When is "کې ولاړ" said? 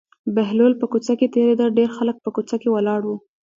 2.61-3.01